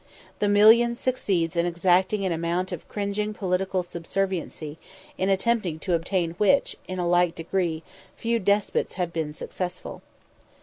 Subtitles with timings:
[0.39, 4.79] The million succeeds in exacting an amount of cringing political subserviency,
[5.15, 7.83] in attempting to obtain which, in a like degree,
[8.17, 10.01] few despots have been successful.